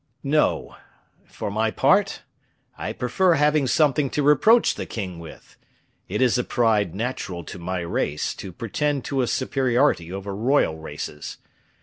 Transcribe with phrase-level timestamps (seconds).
[0.23, 0.77] "No;
[1.27, 2.23] for my part
[2.75, 5.55] I prefer having something to reproach the king with;
[6.09, 10.79] it is a pride natural to my race to pretend to a superiority over royal
[10.79, 11.37] races.